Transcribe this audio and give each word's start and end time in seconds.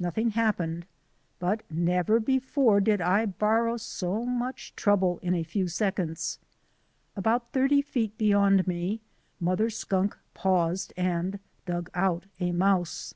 Nothing 0.00 0.30
happened, 0.30 0.86
but 1.38 1.62
never 1.70 2.18
before 2.18 2.80
did 2.80 3.00
I 3.00 3.26
borrow 3.26 3.76
so 3.76 4.24
much 4.26 4.74
trouble 4.74 5.20
in 5.22 5.34
a 5.36 5.44
few 5.44 5.68
seconds. 5.68 6.40
About 7.14 7.52
thirty 7.52 7.80
feet 7.80 8.18
beyond 8.18 8.66
me 8.66 9.00
Mother 9.38 9.70
Skunk 9.70 10.18
paused 10.34 10.92
and 10.96 11.38
dug 11.64 11.90
out 11.94 12.24
a 12.40 12.50
mouse. 12.50 13.14